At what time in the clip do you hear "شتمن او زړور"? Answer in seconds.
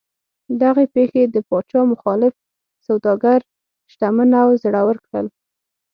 3.91-4.97